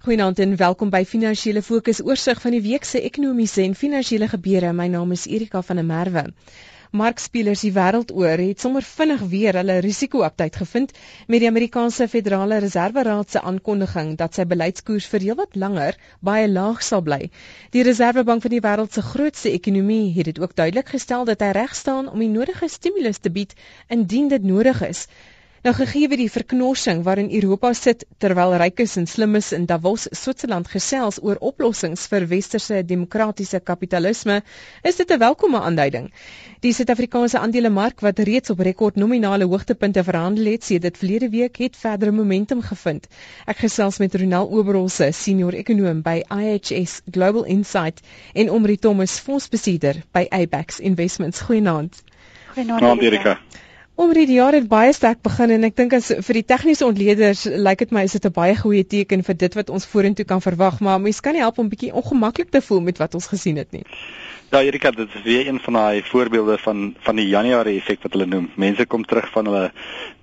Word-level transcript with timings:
Goeienaand 0.00 0.38
en 0.40 0.54
welkom 0.56 0.88
by 0.88 1.02
Finansiële 1.04 1.60
Fokus 1.60 1.98
oorsig 2.00 2.38
van 2.40 2.54
die 2.56 2.62
week 2.64 2.86
se 2.88 3.02
ekonomiese 3.04 3.60
en 3.66 3.74
finansiële 3.76 4.30
gebeure. 4.32 4.70
My 4.72 4.86
naam 4.88 5.10
is 5.12 5.26
Erika 5.28 5.60
van 5.62 5.76
der 5.76 5.84
Merwe. 5.84 6.22
Markspelers 6.96 7.60
die 7.66 7.72
wêreld 7.76 8.14
oor 8.16 8.40
het 8.40 8.64
sommer 8.64 8.82
vinnig 8.82 9.20
weer 9.34 9.58
hulle 9.60 9.76
risiko-update 9.84 10.62
gevind 10.62 10.94
met 11.28 11.44
die 11.44 11.50
Amerikaanse 11.50 12.08
Federale 12.08 12.62
Reserveraad 12.64 13.30
se 13.30 13.42
aankondiging 13.50 14.14
dat 14.22 14.40
sy 14.40 14.46
beleidskoers 14.48 15.10
vir 15.12 15.26
heelwat 15.26 15.60
langer 15.64 16.00
baie 16.30 16.48
laag 16.48 16.80
sal 16.86 17.04
bly. 17.04 17.28
Die 17.76 17.84
Reservebank 17.84 18.46
van 18.46 18.54
die 18.56 18.62
wêreld 18.64 18.96
se 18.96 19.04
grootste 19.04 19.52
ekonomie 19.52 20.14
het 20.16 20.32
dit 20.32 20.40
ook 20.40 20.56
duidelik 20.56 20.94
gestel 20.96 21.28
dat 21.28 21.44
hy 21.44 21.52
reg 21.60 21.76
staan 21.76 22.08
om 22.08 22.24
die 22.24 22.32
nodige 22.32 22.72
stimulus 22.72 23.20
te 23.20 23.36
bied 23.36 23.52
indien 23.98 24.32
dit 24.32 24.48
nodig 24.54 24.80
is. 24.88 25.04
Nou 25.60 25.74
gegee 25.76 26.08
die 26.16 26.30
verknorsing 26.32 27.02
waarin 27.04 27.26
Europa 27.36 27.74
sit 27.76 28.06
terwyl 28.24 28.54
rykes 28.62 28.94
en 28.96 29.04
slimmes 29.06 29.50
in 29.52 29.66
Davos, 29.68 30.06
Switserland 30.16 30.70
gesels 30.72 31.18
oor 31.20 31.36
oplossings 31.50 32.06
vir 32.08 32.24
westerse 32.30 32.78
demokratiese 32.92 33.60
kapitalisme, 33.60 34.38
is 34.82 34.96
dit 34.96 35.12
'n 35.12 35.18
welkome 35.18 35.60
aanduiding. 35.60 36.08
Die 36.64 36.72
Suid-Afrikaanse 36.72 37.38
aandelemark 37.38 38.00
wat 38.00 38.18
reeds 38.18 38.50
op 38.50 38.58
rekord 38.60 38.96
nominale 38.96 39.44
hoogtepunte 39.44 40.04
verhandel 40.04 40.44
het 40.52 40.64
sedert 40.64 40.96
verlede 40.96 41.28
week, 41.28 41.56
het 41.56 41.76
verdere 41.76 42.10
momentum 42.10 42.62
gevind. 42.62 43.06
Ek 43.46 43.58
gesels 43.58 43.98
met 43.98 44.14
Ronel 44.14 44.50
Oberholse, 44.50 45.12
senior 45.12 45.52
ekonom 45.52 46.02
by 46.02 46.22
IHS 46.30 47.00
Global 47.10 47.44
Insight 47.44 48.00
en 48.32 48.50
Omri 48.50 48.78
Thomas, 48.78 49.20
fondsbestuurder 49.20 50.02
by 50.12 50.26
Abax 50.30 50.80
Investments. 50.80 51.40
Goeienaand. 51.40 52.02
Goeienaand 52.54 53.02
Erika. 53.02 53.38
Om 53.94 54.12
die 54.16 54.26
jaar 54.32 54.52
het 54.52 54.68
baie 54.68 54.92
sterk 54.92 55.18
begin 55.22 55.50
en 55.50 55.66
ek 55.68 55.76
dink 55.76 55.92
as 55.96 56.06
vir 56.26 56.38
die 56.38 56.44
tegniese 56.52 56.86
ontleeders 56.86 57.44
lyk 57.66 57.82
dit 57.84 57.90
my 57.96 58.04
is 58.08 58.14
dit 58.16 58.26
'n 58.28 58.32
baie 58.36 58.56
goeie 58.56 58.84
teken 58.94 59.22
vir 59.26 59.36
dit 59.42 59.54
wat 59.58 59.70
ons 59.70 59.86
vorentoe 59.86 60.24
kan 60.24 60.40
verwag, 60.40 60.80
maar 60.80 61.00
mens 61.00 61.20
kan 61.20 61.32
nie 61.32 61.42
help 61.44 61.58
om 61.58 61.68
bietjie 61.68 61.92
ongemaklik 61.92 62.50
te 62.50 62.60
voel 62.60 62.80
met 62.80 62.98
wat 62.98 63.14
ons 63.14 63.26
gesien 63.26 63.56
het 63.56 63.72
nie. 63.72 63.84
Ja, 64.50 64.62
Erika, 64.62 64.90
dit 64.90 65.08
is 65.14 65.22
weer 65.22 65.46
een 65.46 65.60
van 65.60 65.72
daai 65.72 66.02
voorbeelde 66.02 66.58
van 66.58 66.94
van 66.98 67.16
die 67.16 67.26
Januarie 67.28 67.76
effek 67.78 68.02
wat 68.02 68.12
hulle 68.12 68.26
noem. 68.26 68.48
Mense 68.54 68.86
kom 68.86 69.04
terug 69.04 69.28
van 69.30 69.44
hulle 69.44 69.70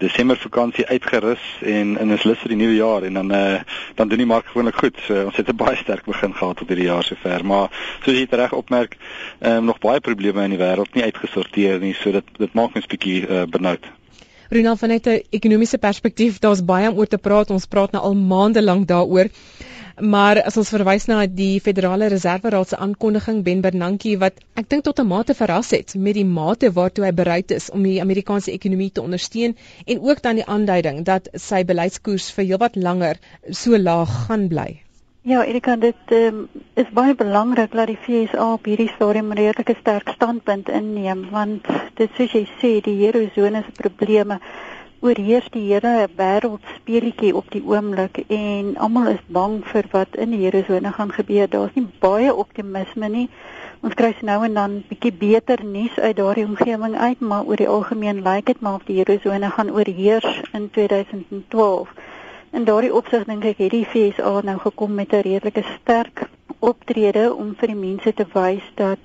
Desember 0.04 0.38
vakansie 0.38 0.86
uitgerus 0.88 1.46
en 1.62 1.94
en 1.98 2.10
is 2.12 2.26
lus 2.28 2.42
vir 2.42 2.52
die 2.52 2.58
nuwe 2.60 2.76
jaar 2.76 3.08
en 3.08 3.14
dan 3.14 3.32
eh 3.32 3.54
uh, 3.54 3.62
dan 3.96 4.08
doen 4.08 4.18
die 4.18 4.28
mark 4.28 4.50
gewoonlik 4.52 4.76
goed. 4.76 5.00
So 5.06 5.24
ons 5.26 5.38
het 5.38 5.48
'n 5.48 5.56
baie 5.56 5.76
sterk 5.76 6.06
begin 6.06 6.34
gehad 6.34 6.58
tot 6.58 6.68
hierdie 6.68 6.90
jaar 6.90 7.04
sover, 7.04 7.46
maar 7.46 7.70
soos 8.04 8.18
jy 8.18 8.28
reg 8.30 8.54
opmerk, 8.54 8.98
ehm 9.40 9.58
um, 9.58 9.66
nog 9.66 9.80
baie 9.80 10.00
probleme 10.00 10.44
in 10.44 10.50
die 10.50 10.60
wêreld 10.60 10.94
nie 10.94 11.04
uitgesorteer 11.04 11.80
nie, 11.80 11.94
so 11.94 12.12
dit 12.12 12.26
dit 12.38 12.54
maak 12.54 12.74
mens 12.74 12.88
bietjie 12.88 13.28
uh, 13.28 13.44
benoud. 13.44 13.86
Ronald 14.50 14.80
vanuit 14.80 15.08
'n 15.08 15.24
ekonomiese 15.30 15.78
perspektief, 15.78 16.40
daar's 16.40 16.66
baie 16.66 16.90
om 16.90 16.98
oor 16.98 17.08
te 17.08 17.18
praat. 17.18 17.50
Ons 17.50 17.66
praat 17.66 17.92
nou 17.92 18.04
al 18.04 18.16
maande 18.16 18.64
lank 18.64 18.88
daaroor. 18.88 19.28
Maar 19.98 20.44
as 20.46 20.58
ons 20.62 20.70
verwys 20.70 21.08
na 21.10 21.24
die 21.26 21.58
Federale 21.58 22.06
Reserveraad 22.14 22.70
se 22.70 22.78
aankondiging 22.78 23.40
Ben 23.44 23.64
Bernanke 23.66 24.12
wat 24.22 24.38
ek 24.54 24.70
dink 24.70 24.84
tot 24.86 25.00
'n 25.02 25.08
mate 25.08 25.34
verras 25.34 25.72
het 25.74 25.96
met 25.96 26.14
die 26.14 26.26
mate 26.26 26.70
waartoe 26.72 27.06
hy 27.06 27.12
bereid 27.12 27.52
is 27.52 27.72
om 27.72 27.82
die 27.82 28.02
Amerikaanse 28.02 28.52
ekonomie 28.52 28.92
te 28.92 29.02
ondersteun 29.02 29.58
en 29.86 30.00
ook 30.00 30.22
dan 30.22 30.36
die 30.36 30.46
aanduiding 30.46 31.04
dat 31.04 31.30
sy 31.34 31.64
beleidskoers 31.66 32.30
vir 32.32 32.46
heelwat 32.46 32.76
langer 32.76 33.18
so 33.50 33.78
laag 33.78 34.28
gaan 34.28 34.48
bly. 34.48 34.82
Ja, 35.24 35.44
Erika, 35.44 35.76
dit 35.76 36.12
um, 36.12 36.48
is 36.76 36.94
baie 36.94 37.16
belangrik 37.16 37.72
dat 37.72 37.88
die 37.88 37.98
FSA 37.98 38.54
op 38.54 38.66
hierdie 38.66 38.92
stadium 38.94 39.32
'n 39.34 39.38
redelike 39.38 39.76
sterk 39.82 40.10
standpunt 40.14 40.70
inneem 40.70 41.30
want 41.32 41.66
dit 41.96 42.10
soos 42.16 42.32
jy 42.32 42.46
sê, 42.62 42.82
die 42.82 43.06
eurozone 43.08 43.64
se 43.66 43.72
probleme 43.82 44.40
oorheers 45.00 45.48
die 45.54 45.64
hele 45.68 46.08
wêreld 46.18 46.64
speletjie 46.76 47.36
op 47.36 47.52
die 47.54 47.62
oomblik 47.66 48.24
en 48.28 48.74
almal 48.82 49.12
is 49.12 49.24
bang 49.28 49.60
vir 49.72 49.86
wat 49.92 50.16
in 50.16 50.34
die 50.34 50.40
Here 50.46 50.92
gaan 50.92 51.12
gebeur. 51.12 51.48
Daar's 51.48 51.76
nie 51.76 51.88
baie 52.00 52.34
optimisme 52.34 53.10
nie. 53.10 53.30
Ons 53.82 53.94
kry 53.94 54.14
nou 54.22 54.44
en 54.46 54.54
dan 54.54 54.84
bietjie 54.90 55.14
beter 55.14 55.64
nuus 55.66 56.00
uit 56.00 56.16
daardie 56.18 56.46
omgewing 56.46 56.96
uit, 56.98 57.20
maar 57.20 57.46
oor 57.46 57.56
die 57.56 57.70
algemeen 57.70 58.24
lyk 58.24 58.46
dit 58.46 58.62
maar 58.62 58.80
of 58.82 58.88
die 58.88 58.98
Here 58.98 59.50
gaan 59.50 59.72
oorheers 59.72 60.42
in 60.54 60.70
2012. 60.72 61.94
In 62.52 62.66
daardie 62.66 62.94
opsig 62.94 63.26
dink 63.26 63.46
ek 63.46 63.58
het 63.58 63.72
die 63.72 63.86
FSA 63.86 64.42
nou 64.42 64.58
gekom 64.58 64.94
met 64.96 65.14
'n 65.14 65.22
redelike 65.22 65.64
sterk 65.76 66.30
optrede 66.60 67.34
om 67.34 67.54
vir 67.60 67.68
die 67.68 67.82
mense 67.82 68.14
te 68.14 68.26
wys 68.34 68.66
dat 68.76 69.00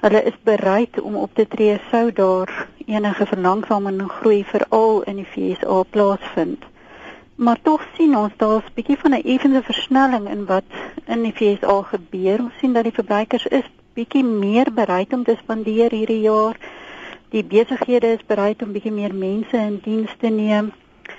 hulle 0.00 0.22
is 0.22 0.38
bereid 0.42 1.00
om 1.00 1.16
op 1.16 1.34
te 1.34 1.46
tree 1.46 1.78
sou 1.90 2.12
daar 2.12 2.68
enige 2.88 3.26
verlangsaming 3.26 4.00
en 4.00 4.08
groei 4.08 4.44
veral 4.44 5.02
in 5.02 5.20
die 5.20 5.26
FSA 5.32 5.82
plaasvind. 5.90 6.64
Maar 7.34 7.58
tog 7.62 7.84
sien 7.96 8.16
ons 8.16 8.32
daar's 8.36 8.64
'n 8.70 8.74
bietjie 8.74 8.98
van 9.02 9.14
'n 9.14 9.26
effense 9.34 9.62
versnelling 9.62 10.28
in 10.30 10.46
wat 10.46 10.70
in 11.06 11.22
die 11.22 11.32
FSA 11.32 11.82
gebeur. 11.82 12.38
Ons 12.38 12.58
sien 12.60 12.72
dat 12.72 12.82
die 12.82 12.98
verbruikers 13.00 13.46
is 13.46 13.68
bietjie 13.94 14.24
meer 14.24 14.72
bereid 14.72 15.12
om 15.12 15.24
te 15.24 15.36
spandeer 15.42 15.90
hierdie 15.90 16.20
jaar. 16.20 16.56
Die 17.28 17.44
besighede 17.44 18.06
is 18.06 18.26
bereid 18.26 18.62
om 18.62 18.72
bietjie 18.72 18.92
meer 18.92 19.14
mense 19.14 19.56
in 19.56 19.78
diens 19.82 20.14
te 20.18 20.28
neem. 20.28 20.72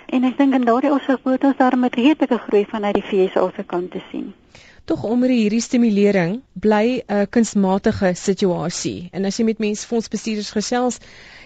En 0.06 0.24
ek 0.24 0.38
dink 0.38 0.54
in 0.54 0.66
daardie 0.66 0.94
opsig 0.94 1.20
moet 1.24 1.44
ons 1.44 1.58
daar 1.58 1.78
met 1.78 1.96
redelike 1.96 2.38
groei 2.38 2.66
vanuit 2.66 2.94
die 2.94 3.08
FSA 3.10 3.52
se 3.56 3.64
kant 3.64 3.92
te 3.92 4.02
sien 4.12 4.34
tog 4.90 5.04
omdat 5.06 5.30
hierdie 5.30 5.62
stimulering 5.62 6.40
bly 6.66 7.02
'n 7.06 7.28
kunsmatige 7.30 8.10
situasie. 8.18 9.10
En 9.14 9.26
as 9.26 9.38
jy 9.38 9.46
met 9.46 9.60
mense 9.62 9.88
fondsbestuurders 9.88 10.50
gesels, 10.52 10.98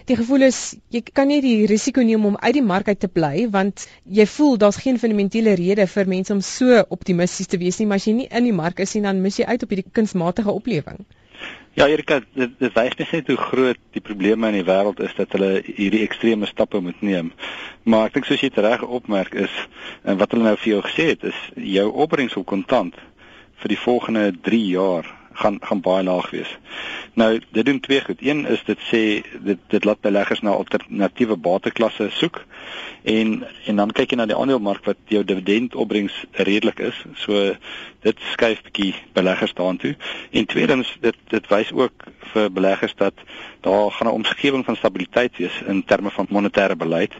die 0.08 0.16
gevoel 0.16 0.46
is 0.48 0.76
jy 0.88 1.02
kan 1.12 1.28
nie 1.28 1.40
die 1.44 1.66
risiko 1.66 2.00
neem 2.00 2.24
om 2.24 2.36
uit 2.36 2.54
die 2.54 2.62
mark 2.62 2.88
uit 2.88 3.00
te 3.00 3.08
bly 3.08 3.48
want 3.50 3.86
jy 4.04 4.26
voel 4.36 4.56
daar's 4.56 4.80
geen 4.84 4.98
fundamentele 4.98 5.54
rede 5.60 5.86
vir 5.86 6.08
mense 6.08 6.32
om 6.32 6.40
so 6.40 6.84
optimisties 6.88 7.46
te 7.46 7.60
wees 7.60 7.78
nie, 7.78 7.86
maar 7.86 8.00
as 8.00 8.08
jy 8.08 8.16
nie 8.22 8.28
in 8.30 8.44
die 8.44 8.56
mark 8.62 8.80
is 8.80 8.94
nie, 8.94 9.02
dan 9.02 9.20
mis 9.20 9.38
jy 9.38 9.44
uit 9.44 9.62
op 9.62 9.68
hierdie 9.68 9.92
kunsmatige 9.92 10.50
oplewing. 10.52 11.04
Ja, 11.74 11.88
Erika, 11.90 12.20
dit, 12.38 12.52
dit 12.58 12.74
wys 12.76 13.10
net 13.10 13.26
hoe 13.26 13.36
groot 13.36 13.78
die 13.96 14.00
probleme 14.00 14.46
in 14.52 14.60
die 14.60 14.66
wêreld 14.66 15.00
is 15.02 15.14
dat 15.18 15.32
hulle 15.34 15.56
hierdie 15.66 16.04
ekstreme 16.04 16.46
stappe 16.46 16.78
moet 16.80 17.00
neem. 17.02 17.32
Maar 17.82 18.06
ek 18.06 18.14
dink 18.14 18.28
soos 18.28 18.44
jy 18.44 18.52
reg 18.54 18.84
opmerk 18.86 19.34
is 19.34 19.56
en 20.04 20.20
wat 20.20 20.30
hulle 20.32 20.46
nou 20.46 20.54
vir 20.60 20.70
jou 20.76 20.84
gesê 20.86 21.08
het 21.10 21.26
is 21.32 21.40
jou 21.74 21.88
opbrengs 22.04 22.38
op 22.38 22.46
kontant 22.46 22.94
vir 23.64 23.72
die 23.72 23.80
volgende 23.80 24.30
3 24.44 24.64
jaar 24.68 25.06
gaan 25.34 25.56
gaan 25.60 25.80
baie 25.80 26.04
laag 26.04 26.30
wees. 26.30 26.50
Nou, 27.18 27.40
dit 27.50 27.64
doen 27.66 27.80
twee 27.80 28.00
goed. 28.00 28.20
Een 28.22 28.44
is 28.46 28.62
dit 28.64 28.78
sê 28.90 29.00
dit 29.42 29.58
dit 29.72 29.84
laat 29.84 30.00
beleggers 30.00 30.40
na 30.40 30.50
alternatiewe 30.50 31.36
bateklasse 31.36 32.08
soek 32.10 32.42
en 33.02 33.32
en 33.66 33.80
dan 33.80 33.94
kyk 33.96 34.12
jy 34.12 34.18
na 34.20 34.28
die 34.30 34.36
aandelemark 34.36 34.84
wat 34.86 35.00
jou 35.10 35.24
dividend 35.24 35.74
opbrengs 35.74 36.20
redelik 36.46 36.78
is. 36.90 37.00
So 37.24 37.54
dit 38.06 38.22
skuif 38.34 38.62
bietjie 38.68 38.92
beleggers 39.16 39.56
daartoe. 39.58 39.96
En 40.30 40.46
tweedens 40.46 40.92
dit 41.00 41.18
dit 41.32 41.50
wys 41.50 41.72
ook 41.72 42.06
vir 42.34 42.52
beleggers 42.52 42.94
dat 43.00 43.26
daar 43.66 43.90
gaan 43.90 44.12
'n 44.12 44.20
omgewing 44.20 44.64
van 44.64 44.76
stabiliteit 44.76 45.36
wees 45.36 45.62
in 45.66 45.84
terme 45.84 46.10
van 46.10 46.30
monetêre 46.30 46.76
beleid 46.76 47.12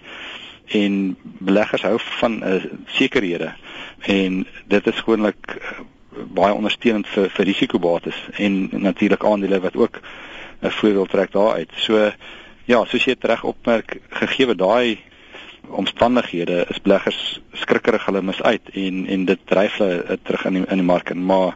en 0.67 1.17
beleggers 1.23 1.83
hou 1.83 1.99
van 2.01 2.43
uh, 2.45 2.65
sekerhede 2.87 3.53
en 4.01 4.47
dit 4.67 4.87
is 4.87 5.01
gewoonlik 5.01 5.61
baie 6.35 6.55
ondersteunend 6.55 7.09
vir 7.15 7.31
vir 7.31 7.49
risikobates 7.51 8.19
en 8.39 8.69
natuurlik 8.73 9.25
aandele 9.25 9.61
wat 9.61 9.77
ook 9.77 10.01
'n 10.63 10.71
voordeel 10.71 11.07
trek 11.07 11.33
daaruit. 11.33 11.71
So 11.77 12.13
ja, 12.65 12.85
soos 12.85 13.05
jy 13.05 13.17
reg 13.21 13.45
opmerk, 13.45 14.01
gegee 14.11 14.55
daai 14.55 14.99
omstandighede 15.69 16.67
is 16.69 16.81
beleggers 16.83 17.41
skrikkerig 17.53 18.05
hulle 18.07 18.23
mis 18.23 18.43
uit 18.43 18.71
en 18.73 19.07
en 19.07 19.25
dit 19.25 19.41
dryf 19.45 19.79
hulle 19.79 20.19
terug 20.23 20.45
in 20.45 20.53
die, 20.53 20.65
in 20.69 20.77
die 20.83 20.87
mark 20.87 21.11
en 21.11 21.25
maar 21.25 21.55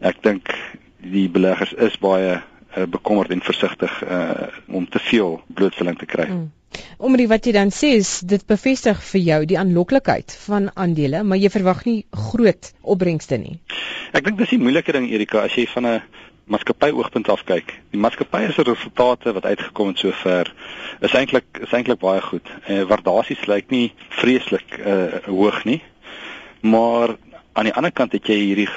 ek 0.00 0.22
dink 0.22 0.54
die 0.98 1.28
beleggers 1.28 1.72
is 1.72 1.98
baie 1.98 2.38
uh, 2.38 2.86
bekommerd 2.86 3.30
en 3.30 3.42
versigtig 3.42 4.02
uh, 4.02 4.48
om 4.66 4.88
te 4.88 4.98
veel 4.98 5.40
blootstelling 5.46 5.98
te 5.98 6.06
kry. 6.06 6.26
Mm. 6.26 6.50
Omdat 6.98 7.28
wat 7.28 7.46
jy 7.46 7.52
dan 7.52 7.70
sê 7.74 7.94
is 7.98 8.20
dit 8.20 8.46
bevestig 8.46 9.02
vir 9.10 9.20
jou 9.20 9.40
die 9.46 9.58
aanloklikheid 9.58 10.34
van 10.46 10.70
aandele, 10.74 11.22
maar 11.22 11.38
jy 11.38 11.50
verwag 11.50 11.84
nie 11.86 12.00
groot 12.30 12.72
opbrengste 12.82 13.38
nie. 13.38 13.58
Ek 14.12 14.24
dink 14.24 14.38
dis 14.38 14.54
die 14.54 14.62
moeilike 14.62 14.92
ding 14.92 15.08
Erika 15.10 15.44
as 15.44 15.54
jy 15.54 15.66
van 15.74 15.86
'n 15.86 16.02
maatskappy 16.48 16.90
oogpunt 16.96 17.28
af 17.28 17.44
kyk. 17.44 17.74
Die 17.92 18.00
maatskappy 18.00 18.52
se 18.52 18.62
resultate 18.62 19.32
wat 19.32 19.44
uitgekom 19.44 19.92
het 19.92 19.98
sover 19.98 20.52
is 21.00 21.14
eintlik 21.14 21.60
is 21.60 21.72
eintlik 21.72 22.00
baie 22.00 22.20
goed. 22.20 22.48
Eh 22.66 22.82
waardasies 22.88 23.46
lyk 23.46 23.70
nie 23.70 23.92
vreeslik 24.08 24.78
uh, 24.78 25.20
hoog 25.26 25.64
nie. 25.64 25.82
Maar 26.60 27.16
aan 27.52 27.68
die 27.68 27.74
ander 27.74 27.92
kant 27.92 28.12
het 28.12 28.26
jy 28.26 28.36
hierdie 28.38 28.68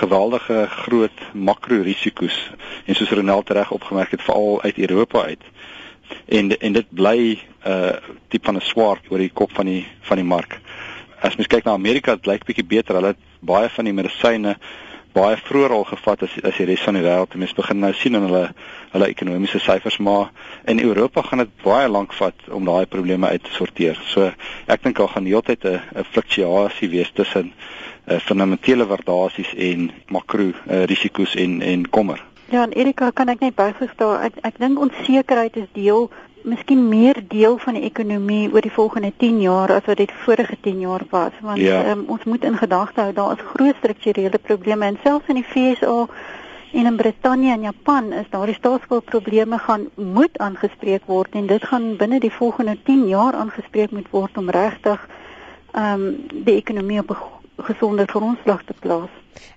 geweldige 0.00 0.66
groot 0.82 1.24
makro 1.32 1.80
risiko's 1.82 2.36
en 2.84 2.94
soos 2.94 3.10
Ronald 3.10 3.50
reg 3.50 3.70
opgemerk 3.70 4.10
het 4.10 4.22
veral 4.22 4.62
uit 4.62 4.78
Europa 4.78 5.22
uit 5.30 5.44
en 6.26 6.50
en 6.58 6.72
dit 6.72 6.86
bly 6.90 7.18
'n 7.38 7.70
uh, 7.70 7.96
tipe 8.28 8.44
van 8.44 8.56
'n 8.56 8.60
swaard 8.60 9.10
oor 9.10 9.18
die 9.18 9.32
kop 9.32 9.52
van 9.52 9.66
die 9.66 9.86
van 10.00 10.16
die 10.16 10.26
mark. 10.26 10.60
As 11.20 11.36
mens 11.36 11.48
kyk 11.48 11.64
na 11.64 11.72
Amerika, 11.72 12.14
dit 12.14 12.26
lyk 12.26 12.44
bietjie 12.44 12.64
beter. 12.64 12.94
Hulle 12.94 13.14
het 13.14 13.22
baie 13.40 13.68
van 13.68 13.84
die 13.84 13.92
medisyne 13.92 14.56
baie 15.16 15.36
vroeër 15.40 15.72
al 15.72 15.86
gevat 15.88 16.22
as 16.26 16.34
as 16.44 16.58
die 16.60 16.66
res 16.68 16.82
van 16.84 16.98
die 16.98 17.04
wêreld. 17.04 17.34
Mense 17.40 17.56
begin 17.56 17.80
nou 17.80 17.92
sien 17.96 18.18
in 18.18 18.26
hulle 18.28 18.44
hulle 18.92 19.08
ekonomiese 19.08 19.60
syfers, 19.64 19.96
maar 19.98 20.30
in 20.68 20.80
Europa 20.80 21.22
gaan 21.22 21.44
dit 21.44 21.56
baie 21.62 21.88
lank 21.88 22.12
vat 22.18 22.48
om 22.52 22.68
daai 22.68 22.86
probleme 22.86 23.28
uit 23.32 23.44
te 23.44 23.54
sorteer. 23.56 23.98
So 24.12 24.30
ek 24.66 24.84
dink 24.84 25.00
daar 25.00 25.12
gaan 25.14 25.28
heeltyd 25.28 25.64
'n 25.64 25.80
'n 25.96 26.04
fluktuasie 26.12 26.88
wees 26.90 27.10
tussen 27.14 27.52
uh, 28.06 28.18
fundamentele 28.18 28.86
waardasies 28.86 29.54
en 29.54 29.90
makro 30.08 30.52
uh, 30.52 30.84
risiko's 30.84 31.34
en 31.34 31.62
en 31.62 31.88
kommer. 31.90 32.20
Ja, 32.50 32.62
en 32.62 32.72
Erika, 32.72 33.10
kan 33.10 33.28
ek 33.28 33.40
net 33.40 33.54
byvoeg 33.54 33.94
daar? 33.96 34.22
Ek 34.22 34.38
ek 34.42 34.58
dink 34.58 34.78
onsekerheid 34.78 35.56
is 35.56 35.70
deel 35.72 36.10
miskien 36.46 36.88
meer 36.88 37.18
deel 37.28 37.58
van 37.58 37.74
die 37.74 37.82
ekonomie 37.88 38.46
oor 38.54 38.62
die 38.62 38.72
volgende 38.72 39.10
10 39.18 39.40
jaar 39.42 39.72
as 39.74 39.86
wat 39.90 39.98
dit 39.98 40.12
vorige 40.22 40.56
10 40.62 40.80
jaar 40.84 41.02
was 41.10 41.34
want 41.42 41.58
ja. 41.58 41.80
um, 41.90 42.04
ons 42.14 42.24
moet 42.24 42.44
in 42.44 42.58
gedagte 42.60 43.02
hou 43.02 43.12
daar 43.12 43.34
is 43.34 43.46
groot 43.54 43.78
strukturele 43.82 44.38
probleme 44.38 44.86
en 44.86 44.98
selfs 45.02 45.32
in 45.32 45.40
die 45.40 45.46
FSA 45.48 45.96
en 46.72 46.90
in 46.92 46.96
Brittanje 46.96 47.52
en 47.52 47.66
Japan 47.66 48.12
is 48.12 48.30
daar 48.30 48.46
die 48.46 48.54
staatsskuldprobleme 48.54 49.58
gaan 49.58 49.88
moet 49.94 50.38
aangespreek 50.38 51.10
word 51.10 51.34
en 51.34 51.50
dit 51.50 51.66
gaan 51.72 51.96
binne 51.96 52.20
die 52.22 52.32
volgende 52.38 52.76
10 52.84 53.08
jaar 53.10 53.34
aangespreek 53.34 53.90
moet 53.90 54.10
word 54.14 54.38
om 54.38 54.50
regtig 54.50 55.08
ehm 55.72 56.06
um, 56.06 56.06
die 56.30 56.56
ekonomie 56.62 57.02
op 57.02 57.10
'n 57.10 57.22
gesonde 57.56 58.06
grondslag 58.06 58.64
te 58.64 58.74
plaas. 58.80 59.10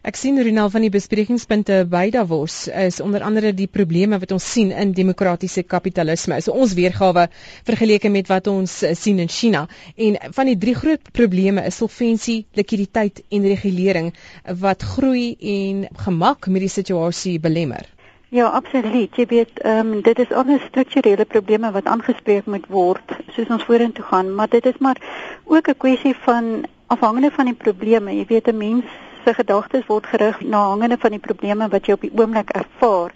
Ek 0.03 0.15
sien 0.19 0.39
Ronald 0.43 0.71
van 0.71 0.83
die 0.83 0.91
besprekingspunte 0.91 1.83
by 1.91 2.09
Davos 2.11 2.67
is 2.67 2.99
onder 3.03 3.23
andere 3.23 3.51
die 3.55 3.67
probleme 3.67 4.19
wat 4.19 4.31
ons 4.35 4.47
sien 4.53 4.71
in 4.71 4.91
demokratiese 4.95 5.63
kapitalisme. 5.63 6.39
So 6.41 6.55
ons 6.55 6.75
weergawe 6.75 7.27
vergeleke 7.67 8.11
met 8.11 8.27
wat 8.31 8.47
ons 8.51 8.81
eh, 8.83 8.95
sien 8.95 9.19
in 9.19 9.31
China 9.31 9.67
en 9.95 10.17
van 10.35 10.51
die 10.51 10.57
drie 10.57 10.75
groot 10.75 11.11
probleme 11.15 11.63
is 11.67 11.79
solvensie, 11.79 12.45
likwiditeit 12.59 13.23
en 13.29 13.47
regulering 13.47 14.11
wat 14.59 14.83
groei 14.95 15.35
en 15.39 15.87
gemak 16.05 16.47
met 16.47 16.67
die 16.67 16.75
situasie 16.79 17.39
belemmer. 17.39 17.87
Ja, 18.29 18.51
absoluut. 18.53 19.15
Jy 19.17 19.25
weet, 19.25 19.59
ehm 19.65 19.93
um, 19.93 20.01
dit 20.05 20.19
is 20.21 20.31
alles 20.31 20.61
strukturele 20.67 21.25
probleme 21.25 21.71
wat 21.73 21.87
aangespreek 21.89 22.45
moet 22.45 22.67
word 22.69 23.15
soos 23.33 23.49
ons 23.49 23.63
vorentoe 23.65 24.05
gaan, 24.05 24.35
maar 24.35 24.49
dit 24.49 24.65
is 24.69 24.77
maar 24.77 24.99
ook 25.45 25.67
'n 25.67 25.77
kwessie 25.77 26.15
van 26.25 26.67
afhangende 26.89 27.31
van 27.31 27.45
die 27.45 27.59
probleme. 27.65 28.15
Jy 28.15 28.25
weet 28.27 28.47
'n 28.47 28.57
mens 28.57 28.85
se 29.25 29.33
gedagtes 29.33 29.85
word 29.85 30.05
gerig 30.05 30.41
na 30.41 30.61
hangende 30.67 30.97
van 30.97 31.11
die 31.11 31.25
probleme 31.27 31.67
wat 31.67 31.85
jy 31.85 31.93
op 31.93 32.01
die 32.01 32.15
oomblik 32.15 32.49
ervaar. 32.49 33.11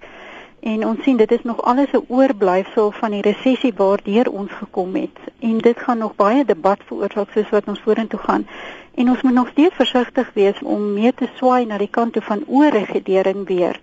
En 0.60 0.86
ons 0.88 1.04
sien 1.04 1.18
dit 1.18 1.32
is 1.32 1.44
nog 1.44 1.62
alles 1.62 1.92
'n 1.92 2.06
oorblyfsel 2.08 2.92
van 2.92 3.12
die 3.12 3.22
resessie 3.22 3.74
waardeur 3.76 4.30
ons 4.32 4.52
gekom 4.52 4.96
het. 4.96 5.18
En 5.40 5.58
dit 5.58 5.80
gaan 5.80 5.98
nog 5.98 6.16
baie 6.16 6.46
debat 6.46 6.80
veroorsaak 6.86 7.30
soos 7.32 7.50
wat 7.50 7.68
ons 7.68 7.80
vorentoe 7.80 8.20
gaan. 8.20 8.48
En 8.96 9.10
ons 9.10 9.22
moet 9.22 9.34
nog 9.34 9.48
steeds 9.48 9.76
versigtig 9.76 10.32
wees 10.34 10.60
om 10.62 10.94
mee 10.94 11.14
te 11.14 11.28
swaai 11.36 11.66
na 11.66 11.78
die 11.78 11.90
kant 11.92 12.14
toe 12.14 12.22
van 12.22 12.44
oorregulering 12.48 13.48
weer 13.48 13.80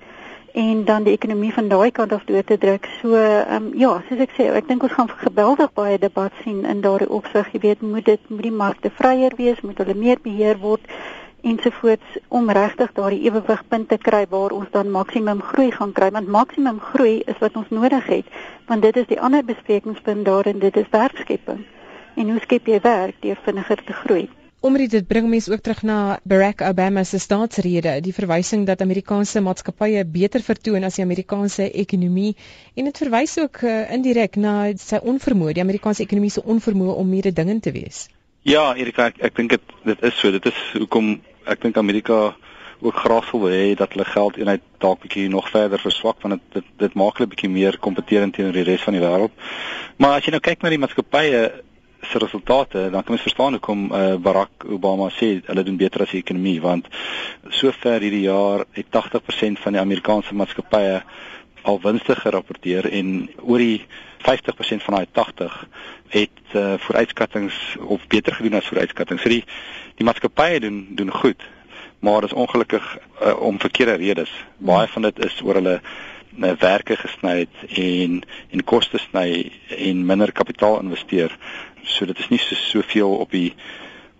en 0.52 0.84
dan 0.84 1.02
die 1.02 1.12
ekonomie 1.12 1.52
van 1.52 1.68
daai 1.68 1.90
kant 1.90 2.12
af 2.12 2.24
dood 2.24 2.46
te 2.46 2.58
druk. 2.58 2.86
So 3.00 3.14
ehm 3.14 3.54
um, 3.56 3.70
ja, 3.78 4.02
soos 4.08 4.22
ek 4.24 4.32
sê, 4.36 4.48
ek 4.54 4.68
dink 4.68 4.82
ons 4.82 4.92
gaan 4.92 5.10
geweldig 5.22 5.72
baie 5.74 5.98
debat 5.98 6.32
sien 6.42 6.64
in 6.64 6.80
daardie 6.80 7.10
opsig. 7.10 7.52
Jy 7.52 7.60
weet, 7.60 7.82
moet 7.82 8.04
dit 8.04 8.30
moet 8.30 8.46
die 8.48 8.58
markte 8.62 8.90
vryer 8.90 9.36
wees, 9.36 9.60
moet 9.60 9.78
hulle 9.78 9.94
meer 9.94 10.18
beheer 10.22 10.58
word? 10.58 10.80
Ensovoorts 11.42 12.18
om 12.28 12.50
regtig 12.50 12.90
daardie 12.96 13.22
ewewigpunt 13.30 13.88
te 13.88 13.98
kry 13.98 14.26
waar 14.30 14.52
ons 14.56 14.68
dan 14.72 14.90
maksimum 14.90 15.40
groei 15.52 15.70
gaan 15.72 15.92
kry. 15.92 16.10
Want 16.10 16.28
maksimum 16.28 16.80
groei 16.80 17.22
is 17.26 17.38
wat 17.40 17.56
ons 17.56 17.70
nodig 17.70 18.06
het 18.06 18.42
want 18.70 18.82
dit 18.82 18.96
is 18.96 19.06
die 19.06 19.20
ander 19.20 19.44
besprekingspunt 19.44 20.24
daarin. 20.24 20.58
Dit 20.58 20.76
is 20.76 20.90
werkskepping. 20.90 21.64
En 22.14 22.30
hoe 22.30 22.40
skep 22.40 22.66
jy 22.66 22.78
werk? 22.82 23.16
Deur 23.22 23.38
vinniger 23.46 23.82
te 23.84 23.92
groei 24.04 24.28
Omdat 24.60 24.90
dit 24.90 25.06
bring 25.08 25.28
mense 25.28 25.52
ook 25.52 25.62
terug 25.64 25.82
na 25.82 26.18
Barack 26.22 26.60
Obama 26.60 27.04
se 27.04 27.18
staatsrede, 27.18 28.00
die 28.04 28.12
verwysing 28.12 28.66
dat 28.68 28.82
Amerikaanse 28.84 29.40
maatskappye 29.40 30.04
beter 30.04 30.42
vertoon 30.44 30.84
as 30.84 30.98
die 31.00 31.04
Amerikaanse 31.04 31.70
ekonomie 31.70 32.34
en 32.74 32.84
dit 32.84 33.00
verwys 33.00 33.38
ook 33.40 33.62
uh, 33.64 33.78
indirek 33.94 34.36
na 34.36 34.68
sy 34.76 35.00
onvermoë, 35.00 35.54
die 35.56 35.64
Amerikaanse 35.64 36.04
ekonomie 36.04 36.32
se 36.34 36.44
onvermoë 36.44 36.98
om 37.00 37.08
mededingend 37.08 37.62
te 37.64 37.72
wees. 37.72 38.08
Ja, 38.44 38.74
Erika, 38.76 39.08
ek, 39.08 39.22
ek 39.30 39.36
dink 39.36 39.56
dit 39.56 39.72
dit 39.84 40.04
is 40.10 40.20
so. 40.20 40.28
Dit 40.32 40.46
is 40.52 40.60
hoekom 40.76 41.14
ek 41.48 41.64
dink 41.64 41.80
Amerika 41.80 42.20
ook 42.80 43.00
graag 43.00 43.30
wil 43.30 43.48
hê 43.52 43.74
dat 43.76 43.92
hulle 43.92 44.04
geld 44.08 44.36
eenheid 44.36 44.62
dalk 44.80 45.00
bietjie 45.00 45.28
nog 45.28 45.48
verder 45.52 45.80
verswak 45.80 46.20
want 46.20 46.36
dit 46.36 46.60
dit, 46.60 46.70
dit 46.84 46.94
maak 47.00 47.16
hulle 47.16 47.32
bietjie 47.32 47.50
meer 47.52 47.76
kompeterend 47.80 48.36
teenoor 48.36 48.56
die 48.56 48.68
res 48.68 48.84
van 48.84 48.96
die 48.96 49.02
wêreld. 49.04 49.32
Maar 49.96 50.16
as 50.18 50.28
jy 50.28 50.36
nou 50.36 50.44
kyk 50.44 50.62
na 50.62 50.72
die 50.72 50.80
maatskappye 50.80 51.42
se 52.02 52.18
resultate, 52.18 52.90
dan 52.90 53.02
kan 53.02 53.12
mens 53.14 53.22
verstaan 53.22 53.52
hoekom 53.52 53.92
uh, 53.92 54.14
Barack 54.14 54.64
Obama 54.68 55.10
sê 55.10 55.40
hulle 55.46 55.62
doen 55.62 55.76
beter 55.76 56.02
as 56.04 56.14
die 56.14 56.22
ekonomie 56.22 56.60
want 56.60 56.88
sover 57.48 58.00
hierdie 58.00 58.26
jaar 58.26 58.64
het 58.76 58.88
80% 58.96 59.60
van 59.64 59.76
die 59.76 59.82
Amerikaanse 59.82 60.34
maatskappye 60.34 61.02
al 61.62 61.80
winste 61.82 62.16
gerapporteer 62.16 62.88
en 62.88 63.28
oor 63.44 63.60
die 63.60 63.86
50% 64.24 64.84
van 64.84 64.96
daai 64.96 65.06
80 65.12 65.56
het 66.16 66.54
uh, 66.54 66.74
vooruitskattinge 66.78 67.50
of 67.80 68.06
beter 68.06 68.34
gedoen 68.34 68.58
as 68.58 68.68
vooruitskattinge. 68.68 69.20
So 69.20 69.28
die 69.28 69.44
die 70.00 70.06
maatskappye 70.08 70.60
doen 70.60 70.86
doen 70.96 71.12
goed, 71.12 71.42
maar 72.00 72.24
dit 72.24 72.32
is 72.32 72.36
ongelukkig 72.36 72.96
uh, 72.96 73.36
om 73.40 73.60
verkeerde 73.60 74.00
redes. 74.00 74.32
Baie 74.58 74.88
van 74.88 75.02
dit 75.08 75.24
is 75.24 75.40
oor 75.44 75.60
hulle 75.60 75.80
uh, 75.80 76.00
werke 76.58 76.96
gesny 76.96 77.36
het 77.44 77.76
en 77.76 78.22
en 78.50 78.64
koste 78.64 78.98
sny 78.98 79.50
en 79.76 80.06
minder 80.06 80.32
kapitaal 80.32 80.80
investeer 80.80 81.36
so 81.84 82.06
dit 82.06 82.18
is 82.18 82.28
nie 82.28 82.38
so 82.38 82.54
soveel 82.54 83.16
op 83.16 83.30
die 83.30 83.54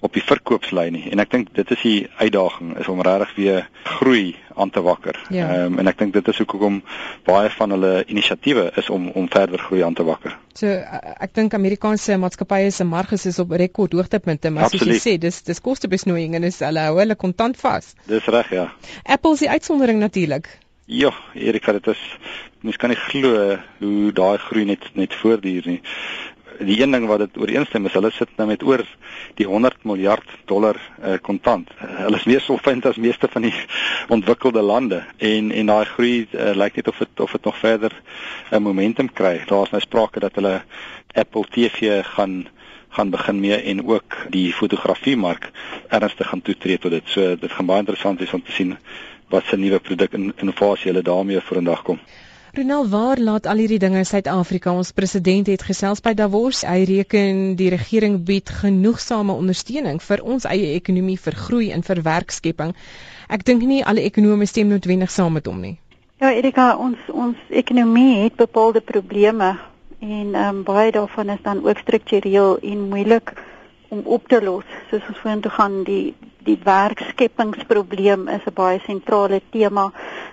op 0.01 0.15
die 0.17 0.23
verkoopslyn 0.25 0.95
nie 0.97 1.11
en 1.13 1.21
ek 1.21 1.33
dink 1.33 1.51
dit 1.57 1.73
is 1.75 1.83
die 1.85 1.99
uitdaging 2.21 2.73
is 2.81 2.89
om 2.89 3.03
regtig 3.05 3.35
weer 3.37 3.67
groei 3.85 4.37
aan 4.61 4.71
te 4.73 4.83
wakker. 4.85 5.17
Ja. 5.29 5.49
Ehm 5.49 5.57
ja. 5.57 5.65
um, 5.67 5.79
en 5.79 5.91
ek 5.93 5.99
dink 6.01 6.15
dit 6.17 6.29
is 6.33 6.41
hoekom 6.41 6.81
baie 7.29 7.51
van 7.57 7.75
hulle 7.77 7.93
inisiatiewe 8.07 8.71
is 8.81 8.89
om 8.91 9.11
om 9.17 9.29
verder 9.33 9.61
groei 9.61 9.83
aan 9.85 9.97
te 9.97 10.07
wakker. 10.09 10.37
So 10.57 10.73
ek 10.73 11.35
dink 11.37 11.55
Amerikaanse 11.57 12.17
maatskappye 12.21 12.73
se 12.73 12.85
marges 12.85 13.27
is 13.29 13.39
op 13.45 13.53
rekord 13.53 13.93
hoogtepunte, 13.97 14.51
maar 14.51 14.73
soos 14.73 14.89
jy 14.89 14.99
sê, 15.05 15.17
dis 15.21 15.43
dis 15.47 15.65
kostebesnoeiing 15.65 16.37
en 16.39 16.49
is 16.49 16.61
hulle 16.65 16.89
hou 16.89 16.99
hulle 17.01 17.17
kontant 17.21 17.61
vas. 17.61 17.95
Dis 18.09 18.29
reg, 18.33 18.53
ja. 18.57 18.71
Apple 19.05 19.37
is 19.37 19.45
die 19.45 19.53
uitsondering 19.53 20.01
natuurlik. 20.01 20.49
Ja, 20.91 21.13
Erika, 21.39 21.73
dit 21.77 21.87
is 21.93 22.01
mens 22.67 22.77
kan 22.77 22.91
nie 22.93 22.99
glo 22.99 23.57
hoe 23.79 24.13
daai 24.13 24.39
groei 24.43 24.67
net 24.69 24.89
net 24.99 25.15
voortduur 25.17 25.69
nie 25.71 25.79
die 26.67 26.81
een 26.83 26.93
ding 26.93 27.07
wat 27.09 27.23
dit 27.25 27.39
ooreenstem 27.41 27.87
is 27.89 27.95
hulle 27.97 28.11
sit 28.13 28.31
nou 28.37 28.47
met 28.49 28.63
oor 28.63 28.83
die 29.39 29.47
100 29.47 29.85
miljard 29.89 30.29
dollar 30.51 30.77
uh, 30.77 31.17
kontant. 31.23 31.71
Uh, 31.79 31.89
hulle 32.05 32.21
is 32.21 32.29
meer 32.29 32.45
solvent 32.45 32.87
as 32.87 33.01
meeste 33.01 33.29
van 33.33 33.47
die 33.49 33.55
ontwikkelde 34.17 34.63
lande 34.63 35.03
en 35.19 35.51
en 35.51 35.73
daai 35.73 35.85
groei 35.95 36.15
uh, 36.31 36.53
lyk 36.55 36.81
net 36.81 36.89
of 36.93 36.99
dit 36.99 37.25
of 37.27 37.37
dit 37.37 37.45
nog 37.49 37.59
verder 37.59 37.93
'n 38.51 38.55
uh, 38.55 38.63
momentum 38.69 39.13
kry. 39.13 39.41
Daar's 39.47 39.71
nou 39.71 39.81
sprake 39.81 40.21
dat 40.21 40.35
hulle 40.35 40.63
Apple 41.15 41.47
TV 41.51 42.05
gaan 42.05 42.47
gaan 42.91 43.11
begin 43.11 43.41
mee 43.41 43.57
en 43.57 43.87
ook 43.87 44.17
die 44.29 44.53
fotografie 44.53 45.17
mark 45.17 45.51
ernstig 45.89 46.29
gaan 46.29 46.43
toetree 46.43 46.79
tot 46.79 46.91
dit. 46.91 47.03
So 47.05 47.37
dit 47.37 47.53
gaan 47.53 47.67
baie 47.67 47.79
interessant 47.79 48.19
wees 48.19 48.33
om 48.35 48.43
te 48.43 48.53
sien 48.53 48.77
wat 49.29 49.45
se 49.47 49.57
nuwe 49.57 49.79
produk 49.79 50.13
en 50.13 50.33
innovasie 50.37 50.91
hulle 50.91 51.03
daarmee 51.03 51.41
vorendag 51.41 51.83
kom. 51.83 52.01
Ronald, 52.53 52.89
waar 52.89 53.19
laat 53.19 53.47
al 53.47 53.61
hierdie 53.63 53.79
dinge 53.79 54.01
Suid-Afrika? 54.05 54.73
Ons 54.75 54.89
president 54.91 55.47
het 55.47 55.63
gesels 55.63 56.01
by 56.03 56.17
Davos. 56.19 56.65
Hy 56.67 56.83
reken 56.89 57.53
die 57.55 57.69
regering 57.71 58.17
bied 58.27 58.51
genoegsame 58.51 59.37
ondersteuning 59.39 60.01
vir 60.03 60.25
ons 60.27 60.49
eie 60.51 60.73
ekonomie 60.75 61.15
vir 61.15 61.37
groei 61.39 61.69
en 61.71 61.87
vir 61.87 62.01
werkskepping. 62.03 62.73
Ek 63.31 63.45
dink 63.47 63.63
nie 63.63 63.85
alle 63.87 64.03
ekonome 64.03 64.49
stem 64.51 64.67
noodwendig 64.75 65.15
saam 65.15 65.39
met 65.39 65.47
hom 65.47 65.61
nie. 65.63 65.77
Ja, 66.19 66.33
Erika, 66.35 66.73
ons 66.75 66.99
ons 67.15 67.39
ekonomie 67.55 68.25
het 68.25 68.35
bepaalde 68.35 68.83
probleme 68.83 69.53
en 70.01 70.35
ehm 70.35 70.49
um, 70.49 70.65
baie 70.67 70.91
daarvan 70.91 71.31
is 71.31 71.47
dan 71.47 71.63
ook 71.63 71.79
struktureel 71.87 72.59
en 72.59 72.83
moeilik 72.91 73.31
om 73.95 74.03
op 74.05 74.27
te 74.27 74.43
los. 74.43 74.67
Soos 74.91 75.07
ons 75.07 75.23
vorentoe 75.23 75.55
gaan, 75.55 75.85
die 75.87 76.17
die 76.51 76.59
werkskeppingsprobleem 76.65 78.27
is 78.29 78.43
'n 78.47 78.59
baie 78.59 78.83
sentrale 78.91 79.41
tema 79.51 79.93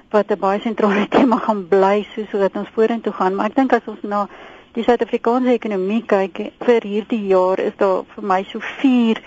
wat 0.10 0.32
'n 0.32 0.40
baie 0.40 0.60
sentrale 0.60 1.08
tema 1.16 1.38
gaan 1.38 1.68
bly 1.68 2.08
soos 2.14 2.32
wat 2.32 2.56
ons 2.56 2.70
vorentoe 2.74 3.14
gaan. 3.14 3.36
Maar 3.36 3.46
ek 3.46 3.56
dink 3.56 3.74
as 3.74 3.88
ons 3.88 4.02
na 4.02 4.28
die 4.74 4.84
Suid-Afrikaanse 4.84 5.52
ekonomie 5.58 6.04
kyk 6.06 6.52
vir 6.66 6.82
hierdie 6.82 7.28
jaar 7.28 7.60
is 7.60 7.76
daar 7.78 8.04
vir 8.16 8.24
my 8.24 8.44
so 8.44 8.60
vier 8.60 9.22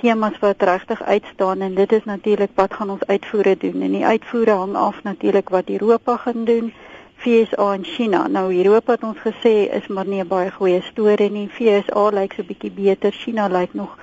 temas 0.00 0.38
wat 0.40 0.62
regtig 0.62 1.02
uitstaan 1.02 1.60
en 1.60 1.74
dit 1.74 1.92
is 1.92 2.04
natuurlik 2.04 2.50
wat 2.54 2.74
gaan 2.74 2.90
ons 2.90 3.06
uitvoere 3.06 3.56
doen 3.56 3.82
en 3.82 3.92
die 3.92 4.04
uitvoere 4.04 4.56
hang 4.62 4.74
af 4.76 5.02
natuurlik 5.02 5.48
wat 5.48 5.68
Europa 5.68 6.16
gaan 6.16 6.44
doen. 6.44 6.72
FSA 7.16 7.72
en 7.72 7.84
China. 7.84 8.26
Nou 8.28 8.56
Europa 8.56 8.92
het 8.92 9.02
ons 9.02 9.18
gesê 9.18 9.54
is 9.72 9.86
maar 9.88 10.06
nie 10.06 10.20
'n 10.20 10.28
baie 10.28 10.50
goeie 10.50 10.82
storie 10.82 11.30
nie. 11.30 11.48
FSA 11.48 12.10
lyk 12.10 12.32
so 12.32 12.42
bietjie 12.42 12.70
beter. 12.70 13.12
China 13.12 13.48
lyk 13.48 13.74
nog 13.74 13.96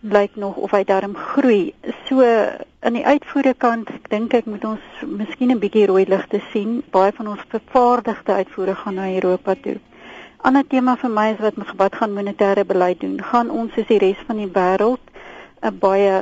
lyk 0.00 0.36
nog 0.36 0.56
of 0.56 0.70
hy 0.70 0.84
darm 0.84 1.16
groei. 1.16 1.74
So 2.06 2.22
aan 2.80 2.92
die 2.92 3.06
uitvoere 3.06 3.54
kant 3.54 3.88
dink 4.14 4.34
ek 4.38 4.46
moet 4.46 4.64
ons 4.68 5.02
miskien 5.20 5.50
'n 5.52 5.62
bietjie 5.62 5.86
rooi 5.90 6.04
ligte 6.08 6.40
sien. 6.52 6.82
Baie 6.96 7.12
van 7.12 7.28
ons 7.32 7.42
vervaardigde 7.54 8.32
uitvoere 8.40 8.74
gaan 8.74 8.94
na 8.94 9.08
Europa 9.14 9.54
toe. 9.64 9.78
Ander 10.38 10.66
tema 10.68 10.96
vir 11.02 11.10
my 11.10 11.26
is 11.32 11.40
wat 11.40 11.56
wat 11.76 11.94
gaan 12.00 12.14
monetêre 12.14 12.64
beleid 12.64 13.00
doen? 13.00 13.16
Gaan 13.30 13.50
ons 13.50 13.72
soos 13.74 13.86
die 13.86 13.98
res 13.98 14.20
van 14.26 14.36
die 14.36 14.52
wêreld 14.58 15.04
'n 15.64 15.78
baie 15.80 16.12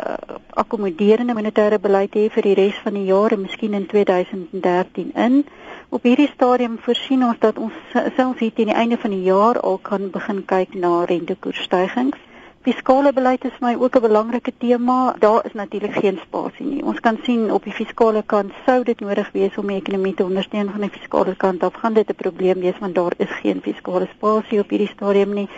akkommoderende 0.62 1.34
monetêre 1.34 1.78
beleid 1.87 2.14
hê 2.14 2.30
vir 2.30 2.42
die 2.42 2.54
res 2.54 2.76
van 2.84 2.94
die 2.94 3.08
jaar 3.11 3.32
en 3.32 3.42
miskien 3.42 3.75
in 3.75 3.87
2013 3.87 5.11
in. 5.14 5.44
Op 5.88 6.02
hierdie 6.02 6.30
stadium 6.34 6.78
voorsien 6.78 7.25
ons 7.25 7.38
dat 7.38 7.58
ons 7.58 7.75
selfs 8.16 8.40
hier 8.40 8.52
teen 8.54 8.70
die 8.70 8.80
einde 8.82 8.96
van 8.96 9.11
die 9.11 9.25
jaar 9.25 9.61
al 9.61 9.78
kan 9.78 10.11
begin 10.11 10.44
kyk 10.44 10.75
na 10.75 11.04
rentekoersstygings. 11.04 12.18
Fiskale 12.62 13.11
beleid 13.11 13.42
is 13.42 13.54
vir 13.59 13.64
my 13.66 13.71
ook 13.75 13.97
'n 13.99 14.02
belangrike 14.02 14.52
tema. 14.59 15.14
Daar 15.19 15.45
is 15.47 15.52
natuurlik 15.52 15.95
geen 15.95 16.19
spasie 16.23 16.66
nie. 16.66 16.85
Ons 16.85 17.00
kan 17.00 17.19
sien 17.23 17.50
op 17.52 17.64
die 17.64 17.73
fiskale 17.73 18.23
kant 18.23 18.52
sou 18.66 18.85
dit 18.85 19.00
nodig 19.00 19.31
wees 19.33 19.57
om 19.59 19.66
die 19.66 19.81
ekonomie 19.81 20.14
te 20.14 20.25
ondersteun 20.25 20.71
van 20.71 20.81
die 20.81 20.90
fiskale 20.90 21.35
kant 21.37 21.62
af. 21.62 21.75
Gaan 21.75 21.95
dit 21.95 22.09
'n 22.09 22.14
probleem 22.14 22.61
wees 22.61 22.78
want 22.78 22.95
daar 22.95 23.12
is 23.16 23.31
geen 23.31 23.61
fiskale 23.62 24.07
spasie 24.14 24.61
op 24.61 24.71
hierdie 24.71 24.95
stadium 24.95 25.35
nie. 25.35 25.49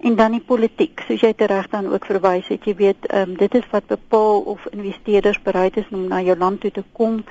En 0.00 0.16
dan 0.16 0.30
die 0.30 0.40
politiek, 0.46 1.00
soos 1.08 1.20
jy 1.20 1.32
tereg 1.32 1.68
dan 1.68 1.92
ook 1.92 2.04
verwys 2.04 2.48
het, 2.48 2.64
jy 2.64 2.74
weet, 2.74 3.14
um, 3.14 3.36
dit 3.36 3.54
is 3.54 3.70
wat 3.70 3.86
bepaal 3.86 4.40
of 4.40 4.66
investeerders 4.70 5.42
bereid 5.42 5.76
is 5.76 5.88
om 5.90 6.08
na 6.08 6.20
jou 6.20 6.38
land 6.38 6.60
toe 6.60 6.70
te 6.70 6.84
kom 6.92 7.24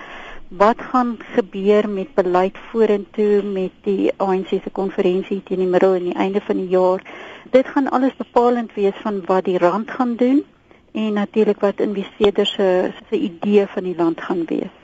wat 0.47 0.81
gaan 0.81 1.17
gebeur 1.35 1.89
met 1.89 2.13
beleid 2.13 2.57
vorentoe 2.71 3.41
met 3.43 3.71
die 3.83 4.11
ANC 4.17 4.47
se 4.47 4.69
konferensie 4.71 5.43
teen 5.43 5.59
die 5.59 5.67
middel 5.67 5.93
en 5.93 6.03
die 6.03 6.17
einde 6.17 6.41
van 6.41 6.55
die 6.55 6.67
jaar. 6.67 7.03
Dit 7.49 7.67
gaan 7.67 7.89
alles 7.89 8.15
bepalend 8.15 8.73
wees 8.73 8.95
van 9.01 9.21
wat 9.25 9.43
die 9.45 9.57
rand 9.57 9.91
gaan 9.91 10.15
doen 10.15 10.43
en 10.91 11.13
natuurlik 11.13 11.59
wat 11.59 11.79
investeerders 11.79 12.51
se 12.53 12.91
se 13.09 13.17
idee 13.17 13.65
van 13.67 13.83
die 13.83 13.95
land 13.95 14.21
gaan 14.21 14.45
wees. 14.45 14.78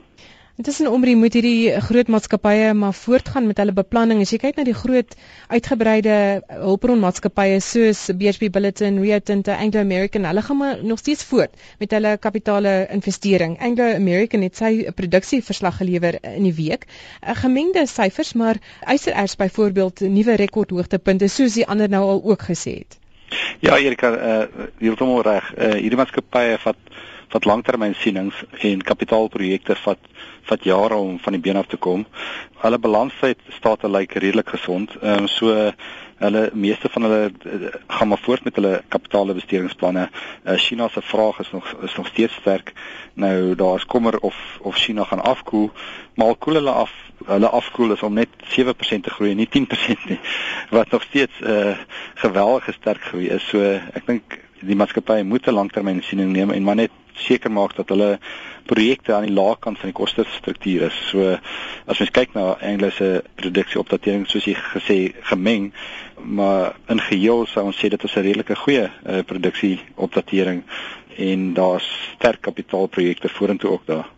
Intussen 0.55 0.87
omrie 0.87 1.17
moet 1.19 1.33
hierdie 1.35 1.81
groot 1.83 2.07
maatskappye 2.13 2.67
maar 2.81 2.93
voortgaan 2.95 3.47
met 3.49 3.57
hulle 3.59 3.73
beplanning. 3.75 4.21
As 4.23 4.31
jy 4.31 4.37
kyk 4.39 4.55
na 4.55 4.63
die 4.63 4.75
groot 4.81 5.17
uitgebreide 5.51 6.13
hulpbronmaatskappye 6.61 7.57
soos 7.65 8.05
BHP 8.21 8.47
Billiton, 8.55 9.01
Rio 9.03 9.19
Tinto, 9.19 9.51
Anglo 9.51 9.83
American, 9.83 10.29
hulle 10.29 10.45
gaan 10.47 10.61
maar 10.61 10.79
nog 10.93 11.03
steeds 11.03 11.27
voort 11.27 11.59
met 11.83 11.91
hulle 11.97 12.15
kapitale 12.27 12.73
investering. 12.95 13.59
Anglo 13.59 13.91
American 13.99 14.47
het 14.47 14.55
sy 14.63 14.71
produksieverslag 14.95 15.81
gelewer 15.83 16.21
in 16.31 16.47
die 16.47 16.55
week. 16.63 16.87
'n 17.19 17.35
Gemengde 17.43 17.83
syfers, 17.97 18.31
maar 18.33 18.63
Eiserers 18.87 19.35
byvoorbeeld 19.35 20.07
nuwe 20.07 20.39
rekordhoogtepunte 20.39 21.27
soos 21.27 21.59
die 21.59 21.67
ander 21.67 21.91
nou 21.91 22.05
al 22.15 22.23
ook 22.23 22.47
gesê 22.53 22.79
het. 22.79 23.03
Ja, 23.59 23.77
Erika, 23.77 24.11
uh, 24.11 24.65
heeltemal 24.77 25.21
reg. 25.25 25.51
Uh, 25.57 25.73
hierdie 25.79 25.99
maatskappye 25.99 26.57
vat 26.63 26.95
wat 27.33 27.45
langtermynsienings 27.45 28.43
en 28.63 28.83
kapitaalprojekte 28.85 29.75
vat 29.83 30.11
vat 30.45 30.63
jare 30.63 30.95
om 30.95 31.17
van 31.19 31.33
die 31.33 31.41
been 31.41 31.57
af 31.57 31.67
te 31.67 31.77
kom. 31.77 32.05
Hulle 32.61 32.77
balansheid 32.79 33.39
staat 33.57 33.83
lyk 33.83 33.95
like 33.95 34.19
redelik 34.19 34.49
gesond. 34.49 34.95
Ehm 35.01 35.25
um, 35.25 35.27
so 35.27 35.71
hulle 36.15 36.49
meeste 36.53 36.89
van 36.89 37.01
hulle 37.03 37.31
uh, 37.31 37.71
gaan 37.87 38.07
maar 38.07 38.21
voort 38.23 38.43
met 38.43 38.55
hulle 38.55 38.83
kapitaalbestedingsplanne. 38.87 40.09
Uh, 40.45 40.53
China 40.55 40.87
se 40.87 41.01
vraag 41.01 41.39
is 41.39 41.51
nog 41.51 41.73
is 41.81 41.95
nog 41.95 42.07
steeds 42.07 42.33
sterk. 42.33 42.73
Nou 43.13 43.55
daar's 43.55 43.85
kommer 43.85 44.19
of 44.19 44.35
of 44.61 44.75
China 44.75 45.03
gaan 45.03 45.23
afkoel, 45.23 45.71
maar 46.15 46.27
al 46.27 46.35
koel 46.35 46.53
hulle 46.53 46.71
af, 46.71 46.91
hulle 47.25 47.49
afkoel 47.49 47.91
is 47.91 48.03
om 48.03 48.13
net 48.13 48.29
7% 48.57 49.05
te 49.05 49.09
groei, 49.09 49.33
nie 49.35 49.49
10% 49.49 50.09
nie. 50.09 50.19
Wat 50.77 50.91
nog 50.91 51.03
steeds 51.03 51.39
'n 51.39 51.51
uh, 51.51 51.77
geweldige 52.15 52.71
sterk 52.71 53.01
groei 53.01 53.29
is. 53.29 53.47
So 53.47 53.61
ek 53.93 54.05
dink 54.05 54.39
die 54.59 54.75
maatskappye 54.75 55.23
moet 55.23 55.47
'n 55.47 55.53
langtermynsiening 55.53 56.31
neem 56.31 56.51
en 56.51 56.63
maar 56.63 56.75
net 56.75 56.91
seker 57.13 57.51
maak 57.51 57.75
dat 57.75 57.89
hulle 57.89 58.19
projekte 58.65 59.13
aan 59.13 59.27
die 59.27 59.33
lae 59.33 59.55
kant 59.59 59.79
van 59.79 59.91
die 59.91 59.97
kostestruktuur 59.97 60.87
is. 60.89 60.97
So 61.09 61.37
as 61.85 61.99
mens 61.99 62.11
kyk 62.11 62.33
na 62.33 62.55
Engelse 62.59 63.23
produksieopdatering 63.35 64.25
soos 64.27 64.47
jy 64.49 64.55
gesê 64.55 64.97
gemeng, 65.29 65.71
maar 66.17 66.75
in 66.89 66.99
geheel 66.99 67.45
sou 67.45 67.65
ons 67.65 67.77
sê 67.77 67.89
dit 67.89 68.03
is 68.03 68.15
'n 68.15 68.21
redelike 68.21 68.55
goeie 68.55 68.89
uh, 68.89 69.21
produksieopdatering 69.23 70.63
en 71.17 71.53
daar's 71.53 71.87
sterk 72.15 72.41
kapitaalprojekte 72.41 73.29
vorentoe 73.29 73.71
ook 73.71 73.85
daar. 73.85 74.14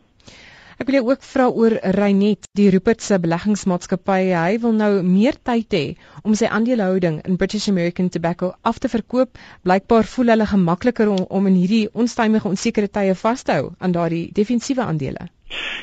Ek 0.77 0.85
wil 0.85 0.95
jou 0.99 1.07
ook 1.09 1.23
vra 1.25 1.45
oor 1.49 1.73
Reinet, 1.95 2.45
die 2.57 2.67
Rupert 2.69 3.01
se 3.01 3.17
beleggingsmaatskappy. 3.21 4.17
Hy 4.29 4.59
wil 4.61 4.75
nou 4.77 4.89
meer 5.05 5.39
tyd 5.49 5.73
hê 5.73 5.81
om 6.21 6.35
sy 6.37 6.45
aandelehouding 6.53 7.17
in 7.25 7.39
British 7.41 7.65
American 7.71 8.11
Tobacco 8.13 8.51
af 8.61 8.77
te 8.83 8.91
verkoop. 8.93 9.41
Blykbaar 9.65 10.05
voel 10.11 10.29
hulle 10.35 10.47
gemakliker 10.51 11.09
om, 11.15 11.23
om 11.39 11.49
in 11.49 11.57
hierdie 11.57 11.87
onstuimige 12.03 12.51
onsekere 12.51 12.91
tye 12.93 13.17
vas 13.23 13.41
te 13.41 13.57
hou 13.57 13.71
aan 13.79 13.97
daardie 13.97 14.27
defensiewe 14.37 14.85
aandele. 14.85 15.25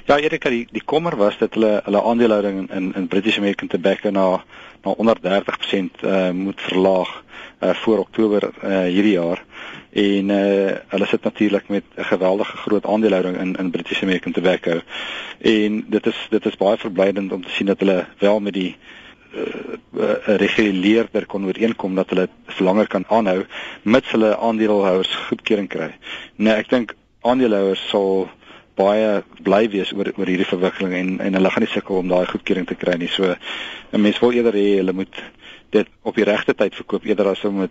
Ja, 0.05 0.19
Erika, 0.19 0.51
die 0.51 0.67
die 0.71 0.85
kommer 0.85 1.17
was 1.17 1.39
dat 1.39 1.55
hulle 1.55 1.81
hulle 1.85 2.03
aandelehouding 2.03 2.71
in 2.71 2.93
in 2.95 3.07
British 3.09 3.39
American 3.39 3.69
Tobacco 3.69 4.11
na 4.11 4.45
na 4.85 4.91
onder 4.91 5.17
30% 5.17 6.05
uh, 6.05 6.31
moet 6.31 6.61
verlaag 6.61 7.25
uh, 7.61 7.75
voor 7.75 7.99
Oktober 7.99 8.51
uh, 8.65 8.79
hierdie 8.79 9.13
jaar 9.13 9.45
en 9.91 10.29
uh, 10.29 10.73
hulle 10.89 11.07
sit 11.07 11.23
natuurlik 11.23 11.69
met 11.69 11.85
'n 11.97 12.05
geweldige 12.05 12.57
groot 12.57 12.87
aandelehouding 12.87 13.39
in 13.41 13.57
in 13.57 13.71
British 13.71 14.03
American 14.03 14.33
Tobacco 14.33 14.81
en 15.41 15.85
dit 15.89 16.07
is 16.07 16.27
dit 16.31 16.47
is 16.47 16.57
baie 16.57 16.77
verblydend 16.77 17.33
om 17.33 17.43
te 17.43 17.51
sien 17.51 17.67
dat 17.67 17.79
hulle 17.79 18.07
wel 18.19 18.41
met 18.41 18.53
die 18.53 18.77
uh, 19.35 19.43
uh, 19.97 20.15
reguleerder 20.25 21.27
kon 21.27 21.45
ooreenkom 21.45 21.95
dat 21.95 22.09
hulle 22.09 22.29
vir 22.47 22.65
langer 22.65 22.87
kan 22.87 23.05
aanhou 23.09 23.45
mits 23.83 24.11
hulle 24.11 24.37
aandeelhouers 24.37 25.15
goedkeuring 25.15 25.69
kry. 25.69 25.95
Nee, 26.37 26.55
ek 26.55 26.69
dink 26.69 26.95
aandeelhouers 27.21 27.89
sal 27.89 28.29
baie 28.79 29.23
bly 29.47 29.69
wees 29.71 29.93
oor 29.95 30.11
oor 30.17 30.31
hierdie 30.31 30.49
verwikkeling 30.49 30.95
en 30.99 31.11
en 31.21 31.39
hulle 31.39 31.51
gaan 31.51 31.63
nie 31.63 31.73
sukkel 31.73 32.01
om 32.01 32.09
daai 32.11 32.27
goedkeuring 32.27 32.67
te 32.67 32.75
kry 32.75 32.97
nie. 32.99 33.09
So 33.09 33.37
'n 33.93 34.01
mens 34.01 34.19
wil 34.19 34.33
eerder 34.33 34.55
hê 34.55 34.77
hulle 34.79 34.93
moet 34.93 35.23
dit 35.71 35.89
op 36.03 36.15
die 36.15 36.25
regte 36.25 36.55
tyd 36.55 36.75
verkoop 36.75 37.05
eerder 37.05 37.29
as 37.29 37.45
om 37.45 37.61
dit 37.61 37.71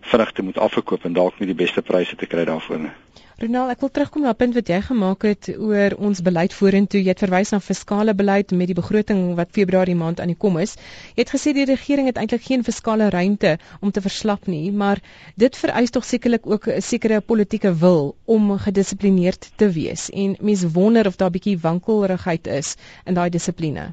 vinnig 0.00 0.32
te 0.32 0.42
moet 0.42 0.58
afverkoop 0.58 1.04
en 1.04 1.12
dalk 1.12 1.38
nie 1.40 1.46
die 1.46 1.62
beste 1.64 1.82
pryse 1.82 2.16
te 2.16 2.26
kry 2.26 2.44
daarvoor 2.44 2.78
nie. 2.78 2.94
Ronald, 3.38 3.70
ek 3.70 3.82
wil 3.84 3.90
terugkom 3.94 4.24
na 4.26 4.32
'n 4.34 4.38
punt 4.38 4.54
wat 4.58 4.66
jy 4.66 4.76
gemaak 4.82 5.22
het 5.22 5.48
oor 5.66 5.94
ons 6.06 6.20
beleid 6.28 6.54
vorentoe. 6.60 6.98
Jy 7.02 7.12
het 7.14 7.20
verwys 7.22 7.52
na 7.54 7.60
fiskale 7.62 8.14
beleid 8.20 8.50
met 8.50 8.66
die 8.66 8.74
begroting 8.74 9.36
wat 9.38 9.54
Februarie 9.54 9.94
maand 9.94 10.18
aan 10.20 10.32
die 10.32 10.40
kom 10.44 10.58
is. 10.58 10.74
Jy 11.14 11.22
het 11.22 11.30
gesê 11.30 11.52
die 11.54 11.68
regering 11.68 12.10
het 12.10 12.18
eintlik 12.18 12.42
geen 12.42 12.64
fiskale 12.66 13.08
ruimte 13.14 13.58
om 13.80 13.94
te 13.94 14.02
verslap 14.02 14.50
nie, 14.50 14.72
maar 14.72 14.98
dit 15.36 15.56
vereis 15.56 15.94
tog 15.94 16.04
sekerlik 16.04 16.50
ook 16.50 16.66
'n 16.66 16.82
sekere 16.82 17.20
politieke 17.20 17.74
wil 17.78 18.16
om 18.24 18.58
gedissiplineerd 18.58 19.50
te 19.56 19.70
wees. 19.70 20.10
En 20.10 20.36
mense 20.40 20.70
wonder 20.72 21.06
of 21.06 21.16
daar 21.16 21.30
'n 21.30 21.38
bietjie 21.38 21.58
wankelrigheid 21.58 22.46
is 22.46 22.76
in 23.04 23.14
daai 23.14 23.30
dissipline. 23.30 23.92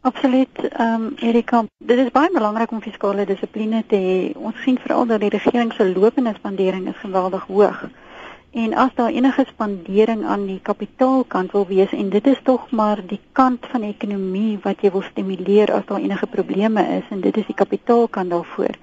Absoluut, 0.00 0.54
ehm 0.54 1.02
um, 1.02 1.14
Erika, 1.16 1.64
dit 1.78 1.98
is 1.98 2.10
baie 2.12 2.30
belangrik 2.30 2.70
om 2.70 2.80
fiskale 2.80 3.26
dissipline 3.26 3.84
te 3.86 3.96
hê. 3.96 4.36
Ons 4.36 4.62
sien 4.62 4.78
veral 4.78 5.06
dat 5.06 5.20
die 5.20 5.34
regering 5.34 5.72
se 5.72 5.92
lopende 5.94 6.34
spandering 6.36 6.88
is 6.88 6.96
geweldig 7.02 7.42
hoog. 7.46 7.88
En 8.50 8.74
as 8.74 8.94
daar 8.94 9.10
enige 9.10 9.44
spandering 9.48 10.24
aan 10.24 10.46
die 10.46 10.60
kapitaalkant 10.62 11.52
wil 11.52 11.66
wees 11.66 11.92
en 11.92 12.08
dit 12.08 12.26
is 12.26 12.40
tog 12.42 12.70
maar 12.70 13.02
die 13.06 13.20
kant 13.32 13.66
van 13.70 13.80
die 13.84 13.90
ekonomie 13.92 14.58
wat 14.62 14.80
jy 14.80 14.90
wil 14.90 15.04
stimuleer 15.04 15.72
as 15.72 15.84
daar 15.86 16.00
enige 16.00 16.26
probleme 16.26 16.86
is 16.96 17.10
en 17.10 17.20
dit 17.20 17.36
is 17.36 17.46
die 17.46 17.54
kapitaalkant 17.54 18.30
daarvoor. 18.30 18.74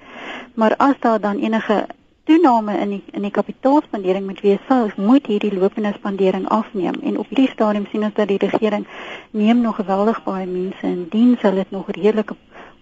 Maar 0.54 0.76
as 0.76 0.94
daar 1.00 1.20
dan 1.20 1.42
enige 1.42 1.86
toename 2.26 2.78
in 2.78 2.90
die 2.90 3.02
in 3.12 3.22
die 3.22 3.30
kapitaalspandering 3.30 4.26
moet 4.26 4.40
wees, 4.40 4.62
sal 4.68 4.90
moet 4.96 5.26
hierdie 5.26 5.54
lopende 5.54 5.92
spandering 5.98 6.48
afneem. 6.48 6.94
En 7.02 7.18
op 7.18 7.28
hierdie 7.28 7.50
stadium 7.50 7.86
sien 7.90 8.06
ons 8.06 8.14
dat 8.14 8.28
die 8.28 8.38
regering 8.38 8.86
neem 9.30 9.60
nog 9.60 9.76
geweldig 9.76 10.22
baie 10.24 10.46
mense 10.46 10.86
in 10.86 11.06
diens, 11.10 11.42
hulle 11.42 11.62
het 11.64 11.70
nog 11.70 11.90
redelike 11.90 12.34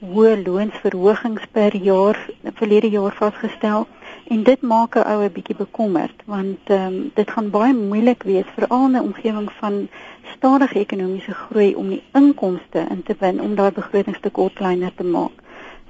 hoë 0.04 0.42
loonsverhogings 0.44 1.44
per 1.52 1.76
jaar 1.76 2.18
verlede 2.60 2.90
jaar 2.92 3.14
vasgestel 3.16 3.86
en 4.28 4.42
dit 4.42 4.60
maak 4.60 4.96
'n 4.96 5.06
oue 5.12 5.30
bietjie 5.30 5.56
bekommerd 5.56 6.22
want 6.24 6.58
ehm 6.64 6.86
um, 6.86 7.10
dit 7.14 7.30
gaan 7.30 7.50
baie 7.50 7.74
moeilik 7.74 8.22
wees 8.22 8.48
veral 8.56 8.84
in 8.86 8.96
'n 8.96 9.06
omgewing 9.08 9.48
van 9.60 9.88
stadige 10.34 10.78
ekonomiese 10.78 11.34
groei 11.34 11.74
om 11.74 11.88
die 11.88 12.02
inkomste 12.12 12.86
in 12.90 13.02
te 13.02 13.16
win 13.18 13.40
om 13.40 13.54
daai 13.54 13.70
begrotingstekort 13.70 14.54
kleiner 14.60 14.94
te 14.94 15.04
maak. 15.04 15.42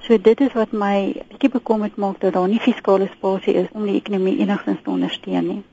So 0.05 0.17
dit 0.21 0.41
is 0.41 0.53
wat 0.53 0.71
my 0.71 0.97
bietjie 1.29 1.49
bekommerd 1.49 1.95
maak 1.95 2.19
dat 2.19 2.33
daar 2.33 2.47
nie 2.47 2.59
fiskale 2.59 3.07
spasie 3.13 3.53
is 3.53 3.71
om 3.71 3.85
die 3.85 3.95
ekonomie 3.95 4.37
enigstens 4.37 4.83
te 4.83 4.89
ondersteun 4.89 5.47
nie. 5.47 5.63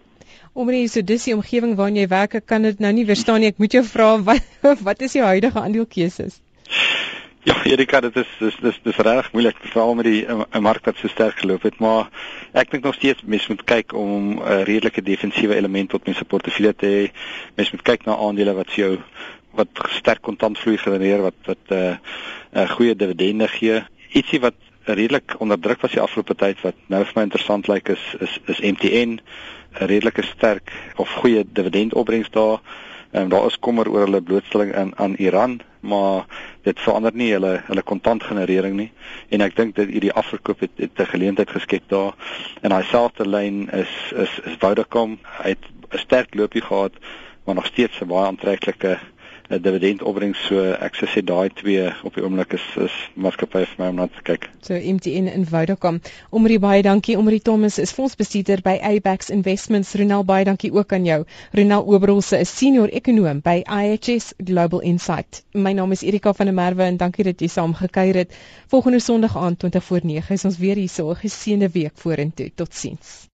Omdat 0.53 0.91
so 0.91 1.03
dis 1.03 1.25
die 1.25 1.35
omgewing 1.35 1.75
waarin 1.77 1.97
jy 1.97 2.09
werk, 2.09 2.41
kan 2.45 2.63
dit 2.63 2.79
nou 2.79 2.93
nie 2.93 3.07
verstaan 3.09 3.41
nie. 3.41 3.53
Ek 3.53 3.59
moet 3.59 3.73
jou 3.73 3.85
vra 3.85 4.09
wat 4.29 4.81
wat 4.89 5.01
is 5.01 5.13
jou 5.13 5.25
huidige 5.25 5.61
aandelekeuses? 5.61 6.41
Ja, 7.45 7.65
Erika, 7.65 8.01
dit 8.01 8.17
is 8.17 8.29
dis 8.39 8.57
dis 8.63 8.77
dis 8.85 8.99
reg 9.03 9.33
moeilik 9.33 9.57
veral 9.67 9.97
met 9.99 10.07
die 10.07 10.23
'n 10.27 10.45
uh, 10.47 10.61
mark 10.63 10.85
wat 10.85 10.97
so 10.97 11.09
sterk 11.09 11.39
geloop 11.43 11.63
het, 11.63 11.79
maar 11.79 12.07
ek 12.53 12.71
dink 12.71 12.85
nog 12.85 12.95
steeds 12.95 13.23
mens 13.27 13.47
moet 13.51 13.65
kyk 13.65 13.93
om 13.93 14.39
'n 14.39 14.39
uh, 14.39 14.63
redelike 14.63 15.03
defensiewe 15.03 15.55
element 15.55 15.89
tot 15.91 16.07
mense 16.07 16.25
portefeulje 16.25 16.75
te 16.75 16.87
hê. 16.87 17.11
Mens 17.55 17.71
moet 17.71 17.83
kyk 17.83 18.05
na 18.05 18.17
aandele 18.17 18.55
wat 18.55 18.71
jou 18.73 18.99
wat 19.59 19.69
sterk 19.99 20.23
kontantvloei 20.23 20.77
genereer, 20.79 21.23
wat 21.23 21.35
wat 21.45 21.65
'n 21.69 21.75
uh, 21.75 21.97
'n 22.53 22.63
uh, 22.63 22.71
goeie 22.71 22.95
dividende 22.97 23.49
gee. 23.49 23.83
Ietsie 24.13 24.41
wat 24.41 24.55
redelik 24.85 25.35
onder 25.39 25.59
druk 25.59 25.81
was 25.81 25.93
die 25.93 26.01
afgelope 26.01 26.35
tyd 26.35 26.61
wat 26.61 26.79
nou 26.87 27.05
vir 27.05 27.13
my 27.15 27.23
interessant 27.23 27.67
lyk 27.67 27.89
is 27.89 28.15
is 28.21 28.39
is 28.47 28.61
MTN 28.61 29.19
'n. 29.19 29.21
Redelike 29.73 30.23
sterk 30.23 30.71
of 30.97 31.11
goeie 31.11 31.45
dividendopbrengs 31.53 32.31
daar 32.31 32.61
Ehm 33.13 33.23
um, 33.23 33.29
daar 33.29 33.47
is 33.47 33.59
kommer 33.59 33.91
oor 33.91 34.05
hulle 34.07 34.23
blootstelling 34.23 34.75
aan 34.75 34.93
aan 34.97 35.15
Iran, 35.15 35.61
maar 35.81 36.25
dit 36.63 36.81
verander 36.81 37.13
nie 37.15 37.33
hulle 37.33 37.61
hulle 37.67 37.83
kontantgenerering 37.83 38.77
nie. 38.77 38.93
En 39.29 39.45
ek 39.45 39.57
dink 39.57 39.75
dat 39.77 39.93
hierdie 39.93 40.13
afverkoop 40.13 40.61
het, 40.65 40.71
'n 40.81 41.11
geleentheid 41.11 41.51
geskep 41.51 41.83
daar. 41.93 42.15
En 42.61 42.71
daai 42.71 42.85
selfde 42.85 43.29
lyn 43.29 43.69
is 43.71 43.93
is 44.17 44.39
is 44.45 44.57
Vodacom 44.59 45.19
het 45.43 45.61
'n 45.91 45.99
sterk 45.99 46.35
loopie 46.35 46.63
gehad, 46.63 46.93
maar 47.45 47.55
nog 47.55 47.67
steeds 47.67 48.01
'n 48.01 48.07
baie 48.07 48.27
aantreklike 48.27 48.99
'n 49.53 49.61
dividendopbrengs 49.61 50.41
so 50.49 50.61
ek 50.87 50.95
sou 50.97 51.07
sê 51.13 51.21
daai 51.31 51.51
twee 51.61 51.85
op 52.09 52.15
die 52.17 52.23
oomblik 52.25 52.55
is 52.57 52.65
is 52.85 52.95
maatskappye 53.25 53.67
vir 53.71 53.81
my 53.81 53.89
om 53.93 53.99
na 54.01 54.07
te 54.09 54.23
kyk. 54.29 54.49
So 54.65 54.75
MTN 54.75 55.29
en 55.29 55.45
Vodacom. 55.51 55.99
Omrie 56.31 56.59
baie 56.63 56.83
dankie. 56.87 57.17
Omrie 57.21 57.41
Thomas 57.49 57.79
is 57.79 57.93
fondsbestuurder 57.93 58.63
by 58.65 58.79
Abax 58.91 59.29
Investments. 59.31 59.93
Ronel 60.01 60.25
baie 60.25 60.45
dankie 60.49 60.73
ook 60.73 60.93
aan 60.93 61.05
jou. 61.05 61.19
Ronel 61.53 61.85
Oberholse 61.87 62.41
is 62.41 62.57
senior 62.57 62.89
ekonom 62.89 63.43
by 63.45 63.59
IHS 63.67 64.33
Global 64.45 64.81
Insight. 64.81 65.43
My 65.53 65.73
naam 65.73 65.93
is 65.93 66.03
Erika 66.03 66.33
van 66.33 66.47
der 66.47 66.55
Merwe 66.55 66.89
en 66.89 66.97
dankie 66.97 67.25
dat 67.25 67.41
jy 67.41 67.49
saam 67.53 67.75
gekuier 67.75 68.23
het. 68.25 68.33
Volgende 68.73 69.01
Sondag 69.01 69.37
aand 69.37 69.59
20 69.59 69.85
voor 69.85 70.01
9 70.03 70.35
is 70.35 70.45
ons 70.45 70.59
weer 70.59 70.77
hier 70.77 70.89
so 70.89 71.11
'n 71.11 71.21
geseënde 71.27 71.69
week 71.73 71.93
vorentoe. 71.95 72.51
Totsiens. 72.55 73.29